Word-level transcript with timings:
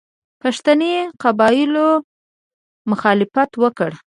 پښتني 0.41 0.93
قبایلو 1.21 1.87
مخالفت 2.91 3.51
وکړ. 3.61 3.91